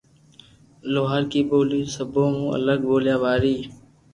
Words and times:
لوھارڪي 0.91 1.41
ٻولي 1.49 1.81
سبو 1.95 2.23
مون 2.35 2.47
الگ 2.57 2.79
ٻوليا 2.89 3.15
واري 3.23 3.57